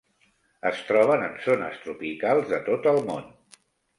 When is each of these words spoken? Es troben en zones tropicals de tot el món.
Es 0.69 0.79
troben 0.87 1.25
en 1.25 1.35
zones 1.47 1.77
tropicals 1.83 2.49
de 2.53 2.61
tot 2.71 2.91
el 2.95 2.99
món. 3.11 3.31